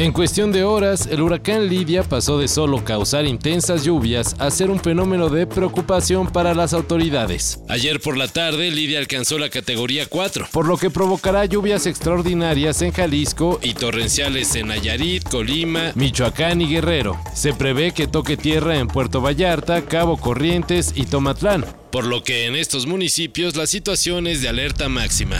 En 0.00 0.12
cuestión 0.12 0.50
de 0.50 0.64
horas, 0.64 1.08
el 1.10 1.20
huracán 1.20 1.68
Lidia 1.68 2.02
pasó 2.02 2.38
de 2.38 2.48
solo 2.48 2.82
causar 2.82 3.26
intensas 3.26 3.84
lluvias 3.84 4.34
a 4.38 4.50
ser 4.50 4.70
un 4.70 4.80
fenómeno 4.80 5.28
de 5.28 5.46
preocupación 5.46 6.26
para 6.26 6.54
las 6.54 6.72
autoridades. 6.72 7.60
Ayer 7.68 8.00
por 8.00 8.16
la 8.16 8.26
tarde, 8.26 8.70
Lidia 8.70 8.98
alcanzó 8.98 9.38
la 9.38 9.50
categoría 9.50 10.06
4, 10.06 10.48
por 10.52 10.66
lo 10.66 10.78
que 10.78 10.88
provocará 10.88 11.44
lluvias 11.44 11.84
extraordinarias 11.84 12.80
en 12.80 12.92
Jalisco 12.92 13.60
y 13.62 13.74
torrenciales 13.74 14.54
en 14.54 14.68
Nayarit, 14.68 15.28
Colima, 15.28 15.92
Michoacán 15.96 16.62
y 16.62 16.68
Guerrero. 16.68 17.20
Se 17.34 17.52
prevé 17.52 17.92
que 17.92 18.06
toque 18.06 18.38
tierra 18.38 18.78
en 18.78 18.88
Puerto 18.88 19.20
Vallarta, 19.20 19.82
Cabo 19.82 20.16
Corrientes 20.16 20.94
y 20.96 21.04
Tomatlán, 21.04 21.66
por 21.92 22.06
lo 22.06 22.22
que 22.22 22.46
en 22.46 22.56
estos 22.56 22.86
municipios 22.86 23.54
la 23.54 23.66
situación 23.66 24.26
es 24.26 24.40
de 24.40 24.48
alerta 24.48 24.88
máxima. 24.88 25.36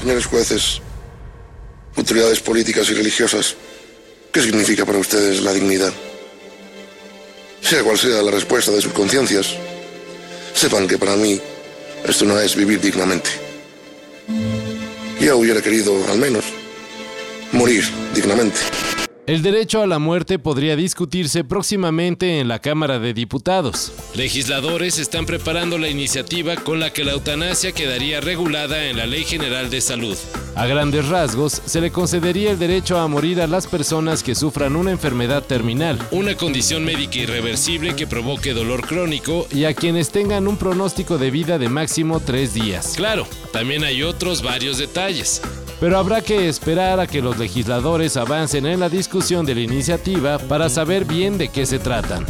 Señores 0.00 0.26
jueces, 0.26 0.82
autoridades 1.96 2.40
políticas 2.40 2.88
y 2.90 2.94
religiosas, 2.94 3.54
¿qué 4.32 4.42
significa 4.42 4.84
para 4.84 4.98
ustedes 4.98 5.42
la 5.42 5.52
dignidad? 5.52 5.92
Sea 7.60 7.82
cual 7.82 7.98
sea 7.98 8.22
la 8.22 8.30
respuesta 8.30 8.72
de 8.72 8.80
sus 8.80 8.92
conciencias, 8.92 9.54
sepan 10.54 10.86
que 10.88 10.98
para 10.98 11.16
mí 11.16 11.40
esto 12.06 12.24
no 12.24 12.38
es 12.38 12.56
vivir 12.56 12.80
dignamente. 12.80 13.30
Yo 15.20 15.36
hubiera 15.36 15.62
querido, 15.62 15.94
al 16.08 16.18
menos, 16.18 16.44
morir 17.52 17.84
dignamente. 18.14 18.58
El 19.24 19.42
derecho 19.42 19.82
a 19.82 19.86
la 19.86 20.00
muerte 20.00 20.40
podría 20.40 20.74
discutirse 20.74 21.44
próximamente 21.44 22.40
en 22.40 22.48
la 22.48 22.58
Cámara 22.58 22.98
de 22.98 23.14
Diputados. 23.14 23.92
Legisladores 24.16 24.98
están 24.98 25.26
preparando 25.26 25.78
la 25.78 25.88
iniciativa 25.88 26.56
con 26.56 26.80
la 26.80 26.92
que 26.92 27.04
la 27.04 27.12
eutanasia 27.12 27.70
quedaría 27.70 28.20
regulada 28.20 28.86
en 28.86 28.96
la 28.96 29.06
Ley 29.06 29.22
General 29.22 29.70
de 29.70 29.80
Salud. 29.80 30.18
A 30.56 30.66
grandes 30.66 31.06
rasgos, 31.06 31.62
se 31.64 31.80
le 31.80 31.92
concedería 31.92 32.50
el 32.50 32.58
derecho 32.58 32.98
a 32.98 33.06
morir 33.06 33.40
a 33.40 33.46
las 33.46 33.68
personas 33.68 34.24
que 34.24 34.34
sufran 34.34 34.74
una 34.74 34.90
enfermedad 34.90 35.44
terminal, 35.44 36.00
una 36.10 36.36
condición 36.36 36.84
médica 36.84 37.18
irreversible 37.18 37.94
que 37.94 38.08
provoque 38.08 38.54
dolor 38.54 38.84
crónico 38.84 39.46
y 39.52 39.66
a 39.66 39.74
quienes 39.74 40.10
tengan 40.10 40.48
un 40.48 40.56
pronóstico 40.56 41.16
de 41.16 41.30
vida 41.30 41.58
de 41.58 41.68
máximo 41.68 42.18
tres 42.18 42.54
días. 42.54 42.94
Claro, 42.96 43.28
también 43.52 43.84
hay 43.84 44.02
otros 44.02 44.42
varios 44.42 44.78
detalles 44.78 45.40
pero 45.82 45.98
habrá 45.98 46.20
que 46.20 46.48
esperar 46.48 47.00
a 47.00 47.08
que 47.08 47.20
los 47.20 47.38
legisladores 47.38 48.16
avancen 48.16 48.66
en 48.66 48.78
la 48.78 48.88
discusión 48.88 49.44
de 49.44 49.56
la 49.56 49.62
iniciativa 49.62 50.38
para 50.38 50.68
saber 50.68 51.04
bien 51.04 51.38
de 51.38 51.48
qué 51.48 51.66
se 51.66 51.80
tratan. 51.80 52.24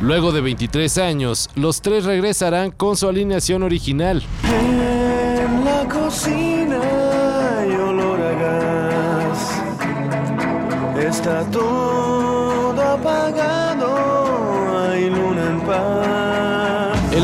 Luego 0.00 0.32
de 0.32 0.40
23 0.40 0.96
años, 0.96 1.50
los 1.54 1.82
tres 1.82 2.06
regresarán 2.06 2.70
con 2.70 2.96
su 2.96 3.10
alineación 3.10 3.62
original. 3.62 4.22
En 4.42 5.66
la 5.66 5.86
cocina 5.86 6.80
hay 7.58 7.72
olor 7.72 8.18
a 8.18 8.32
gas. 8.32 9.60
Está 10.96 11.44
todo 11.50 12.82
apagado, 12.82 13.61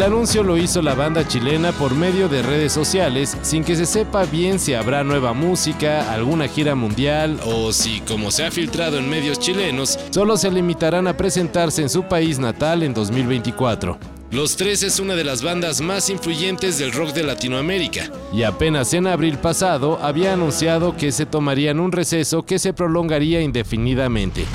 anuncio 0.09 0.43
lo 0.43 0.57
hizo 0.57 0.81
la 0.81 0.95
banda 0.95 1.29
chilena 1.29 1.71
por 1.73 1.95
medio 1.95 2.31
de 2.31 2.41
redes 2.41 2.73
sociales 2.73 3.37
sin 3.43 3.63
que 3.63 3.77
se 3.77 3.85
sepa 3.85 4.25
bien 4.25 4.59
si 4.59 4.73
habrá 4.73 5.05
nueva 5.05 5.35
música, 5.35 6.11
alguna 6.11 6.49
gira 6.49 6.75
mundial 6.75 7.39
o 7.45 7.73
si, 7.75 8.01
como 8.01 8.31
se 8.31 8.47
ha 8.47 8.51
filtrado 8.51 8.97
en 8.97 9.09
medios 9.11 9.39
chilenos, 9.39 9.99
solo 10.11 10.39
se 10.39 10.51
limitarán 10.51 11.07
a 11.09 11.17
presentarse 11.17 11.83
en 11.83 11.91
su 11.91 12.05
país 12.05 12.39
natal 12.39 12.83
en 12.83 12.95
2024. 12.95 13.99
Los 14.31 14.57
Tres 14.57 14.83
es 14.83 14.99
una 14.99 15.15
de 15.15 15.25
las 15.25 15.43
bandas 15.43 15.83
más 15.83 16.09
influyentes 16.09 16.79
del 16.79 16.93
rock 16.93 17.13
de 17.13 17.25
Latinoamérica 17.25 18.11
y 18.33 18.45
apenas 18.45 18.95
en 18.95 19.09
abril 19.09 19.37
pasado 19.37 19.99
había 20.03 20.33
anunciado 20.33 20.97
que 20.97 21.13
se 21.13 21.27
tomarían 21.27 21.81
un 21.81 21.93
receso 21.93 22.45
que 22.45 22.59
se 22.59 22.73
prolongaría 22.73 23.43
indefinidamente. 23.43 24.47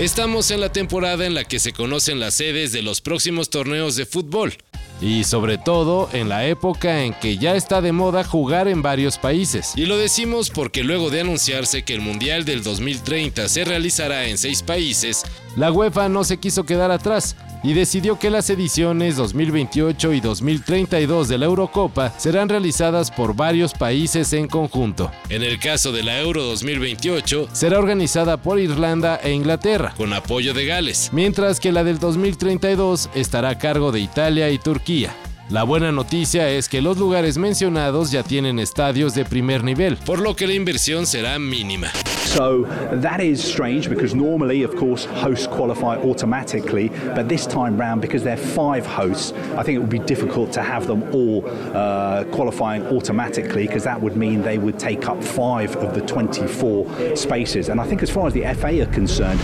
Estamos 0.00 0.50
en 0.50 0.60
la 0.60 0.72
temporada 0.72 1.26
en 1.26 1.34
la 1.34 1.44
que 1.44 1.58
se 1.58 1.74
conocen 1.74 2.20
las 2.20 2.32
sedes 2.32 2.72
de 2.72 2.80
los 2.80 3.02
próximos 3.02 3.50
torneos 3.50 3.96
de 3.96 4.06
fútbol. 4.06 4.54
Y 5.02 5.24
sobre 5.24 5.58
todo 5.58 6.08
en 6.14 6.30
la 6.30 6.46
época 6.46 7.04
en 7.04 7.12
que 7.12 7.36
ya 7.36 7.54
está 7.54 7.82
de 7.82 7.92
moda 7.92 8.24
jugar 8.24 8.66
en 8.66 8.80
varios 8.80 9.18
países. 9.18 9.72
Y 9.76 9.84
lo 9.84 9.98
decimos 9.98 10.48
porque 10.48 10.84
luego 10.84 11.10
de 11.10 11.20
anunciarse 11.20 11.82
que 11.82 11.92
el 11.92 12.00
Mundial 12.00 12.46
del 12.46 12.62
2030 12.62 13.46
se 13.50 13.62
realizará 13.66 14.26
en 14.26 14.38
seis 14.38 14.62
países, 14.62 15.22
la 15.56 15.72
UEFA 15.72 16.08
no 16.08 16.24
se 16.24 16.38
quiso 16.38 16.64
quedar 16.64 16.90
atrás 16.90 17.36
y 17.62 17.74
decidió 17.74 18.18
que 18.18 18.30
las 18.30 18.48
ediciones 18.50 19.16
2028 19.16 20.12
y 20.14 20.20
2032 20.20 21.28
de 21.28 21.38
la 21.38 21.46
Eurocopa 21.46 22.12
serán 22.18 22.48
realizadas 22.48 23.10
por 23.10 23.34
varios 23.34 23.74
países 23.74 24.32
en 24.32 24.48
conjunto. 24.48 25.10
En 25.28 25.42
el 25.42 25.58
caso 25.58 25.92
de 25.92 26.02
la 26.02 26.20
Euro 26.20 26.42
2028, 26.44 27.48
será 27.52 27.78
organizada 27.78 28.38
por 28.38 28.58
Irlanda 28.58 29.20
e 29.22 29.32
Inglaterra, 29.32 29.94
con 29.96 30.12
apoyo 30.12 30.54
de 30.54 30.66
Gales, 30.66 31.10
mientras 31.12 31.60
que 31.60 31.72
la 31.72 31.84
del 31.84 31.98
2032 31.98 33.10
estará 33.14 33.50
a 33.50 33.58
cargo 33.58 33.92
de 33.92 34.00
Italia 34.00 34.50
y 34.50 34.58
Turquía. 34.58 35.14
La 35.50 35.64
buena 35.64 35.90
noticia 35.90 36.48
es 36.48 36.68
que 36.68 36.80
los 36.80 36.96
lugares 36.96 37.36
mencionados 37.36 38.12
ya 38.12 38.22
tienen 38.22 38.60
estadios 38.60 39.14
de 39.14 39.24
primer 39.24 39.64
nivel, 39.64 39.96
por 39.96 40.20
lo 40.20 40.36
que 40.36 40.46
la 40.46 40.54
inversión 40.54 41.06
será 41.06 41.40
mínima. 41.40 41.90
So 42.30 42.62
that 42.92 43.20
is 43.20 43.42
strange 43.42 43.88
because 43.88 44.14
normally, 44.14 44.62
of 44.62 44.76
course, 44.76 45.04
hosts 45.04 45.48
qualify 45.48 45.96
automatically, 45.96 46.88
but 46.88 47.28
this 47.28 47.44
time 47.44 47.76
round, 47.76 48.00
because 48.00 48.22
there 48.22 48.34
are 48.34 48.46
five 48.54 48.86
hosts, 48.86 49.32
I 49.32 49.64
think 49.64 49.74
it 49.74 49.78
would 49.80 49.90
be 49.90 49.98
difficult 49.98 50.52
to 50.52 50.62
have 50.62 50.86
them 50.86 51.02
all 51.12 51.44
uh, 51.74 52.22
qualifying 52.30 52.86
automatically 52.86 53.66
because 53.66 53.82
that 53.82 54.00
would 54.00 54.16
mean 54.16 54.42
they 54.42 54.58
would 54.58 54.78
take 54.78 55.08
up 55.08 55.24
five 55.24 55.74
of 55.78 55.92
the 55.92 56.02
24 56.02 57.16
spaces. 57.16 57.68
And 57.68 57.80
I 57.80 57.84
think, 57.84 58.00
as 58.00 58.10
far 58.10 58.28
as 58.28 58.32
the 58.32 58.42
FA 58.54 58.80
are 58.80 58.92
concerned, 58.92 59.40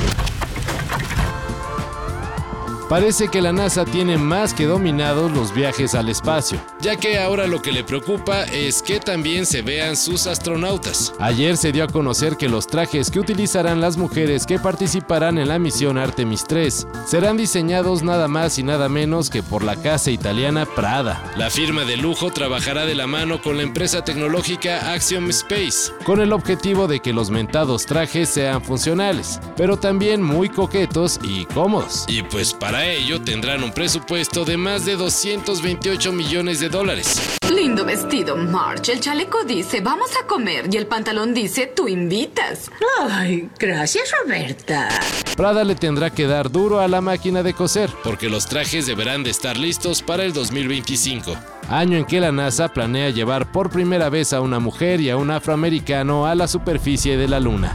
Parece 2.89 3.27
que 3.27 3.43
la 3.43 3.53
NASA 3.53 3.85
tiene 3.85 4.17
más 4.17 4.55
que 4.55 4.65
dominados 4.65 5.33
los 5.33 5.53
viajes 5.53 5.97
al 5.97 6.09
espacio, 6.09 6.61
ya 6.81 6.95
que 6.95 7.19
ahora 7.19 7.49
lo 7.49 7.61
que 7.61 7.73
le 7.73 7.83
preocupa 7.83 8.45
es 8.45 8.81
que 8.81 9.01
también 9.01 9.45
se 9.45 9.61
vean 9.61 9.97
sus 9.97 10.29
astronautas. 10.29 11.13
Ayer 11.19 11.57
se 11.57 11.73
dio 11.73 11.83
a 11.83 11.89
conocer 11.89 12.37
que 12.37 12.49
los 12.49 12.69
trajes 12.69 13.11
que 13.11 13.19
utilizarán 13.19 13.81
las 13.81 13.97
mujeres 13.97 14.47
que 14.47 14.61
participarán 14.61 15.37
en 15.37 15.49
la 15.49 15.59
misión 15.59 15.99
Artemis 15.99 16.45
3 16.45 16.87
serán 17.07 17.37
diseñados 17.37 18.05
nada 18.05 18.29
más 18.29 18.57
y 18.57 18.63
nada 18.63 18.89
menos 18.89 19.31
que 19.31 19.43
por 19.43 19.65
la 19.65 19.75
casa 19.75 20.13
italiana 20.13 20.65
Prada. 20.65 21.33
La 21.37 21.51
firma 21.51 21.85
de 21.85 21.97
lujo 21.97 22.31
trabajará 22.31 22.87
de 22.87 22.95
la 22.95 23.09
mano 23.09 23.43
con 23.43 23.57
la 23.57 23.65
empresa 23.65 24.05
tecnológica 24.05 24.93
Axiom 24.93 25.29
Space, 25.31 25.93
con 26.05 26.21
el 26.21 26.33
objetivo 26.33 26.87
de 26.87 27.01
que 27.01 27.13
los 27.13 27.31
mentados 27.31 27.85
trajes 27.85 28.29
sean 28.29 28.63
funcionales, 28.63 29.41
pero 29.57 29.77
también 29.77 30.23
muy 30.23 30.49
coquetos 30.49 31.19
y 31.25 31.47
cómodos. 31.47 32.05
Y 32.07 32.23
pues 32.23 32.55
para 32.77 32.89
ello 32.89 33.23
tendrán 33.23 33.63
un 33.63 33.73
presupuesto 33.73 34.45
de 34.45 34.59
más 34.59 34.85
de 34.85 34.97
228 34.97 36.13
millones 36.13 36.61
de 36.61 36.69
dólares. 36.69 37.39
Lindo 37.51 37.87
vestido, 37.87 38.37
March. 38.37 38.91
El 38.91 39.01
chaleco 39.01 39.45
dice, 39.45 39.81
vamos 39.81 40.11
a 40.23 40.27
comer. 40.27 40.69
Y 40.71 40.77
el 40.77 40.87
pantalón 40.87 41.33
dice, 41.33 41.73
tú 41.75 41.89
invitas. 41.89 42.71
Ay, 43.01 43.49
gracias, 43.59 44.13
Roberta. 44.21 44.91
Prada 45.39 45.65
le 45.65 45.75
tendrá 45.75 46.11
que 46.11 46.27
dar 46.27 46.53
duro 46.53 46.81
a 46.81 46.87
la 46.87 47.01
máquina 47.01 47.43
de 47.43 47.55
coser, 47.55 47.89
porque 48.05 48.29
los 48.29 48.45
trajes 48.45 48.87
deberán 48.87 49.23
de 49.25 49.31
estar 49.31 49.57
listos 49.57 50.03
para 50.03 50.25
el 50.25 50.35
2025, 50.35 51.35
año 51.71 51.97
en 51.97 52.05
que 52.05 52.21
la 52.21 52.31
NASA 52.31 52.69
planea 52.69 53.09
llevar 53.09 53.53
por 53.53 53.71
primera 53.71 54.11
vez 54.11 54.35
a 54.35 54.43
una 54.43 54.59
mujer 54.59 55.01
y 55.01 55.09
a 55.09 55.17
un 55.17 55.31
afroamericano 55.31 56.27
a 56.27 56.35
la 56.35 56.47
superficie 56.47 57.17
de 57.17 57.27
la 57.27 57.41
Luna. 57.41 57.75